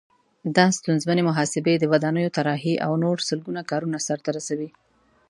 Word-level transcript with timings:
دا 0.57 0.65
ستونزمنې 0.77 1.23
محاسبې، 1.29 1.73
د 1.79 1.83
ودانیو 1.91 2.33
طراحي 2.37 2.75
او 2.85 2.91
نور 3.03 3.17
سلګونه 3.29 3.61
کارونه 3.71 3.97
سرته 4.07 4.29
رسوي. 4.37 4.69